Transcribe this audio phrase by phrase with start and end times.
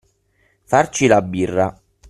[0.73, 1.71] Farci la birra.